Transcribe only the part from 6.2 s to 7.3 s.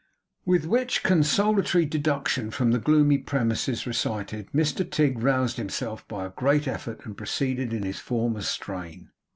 a great effort, and